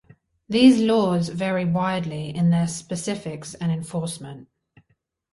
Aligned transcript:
These 0.49 0.79
laws 0.81 1.29
vary 1.29 1.63
widely 1.63 2.35
in 2.35 2.49
their 2.49 2.67
specifics 2.67 3.53
and 3.53 3.71
enforcement. 3.71 4.47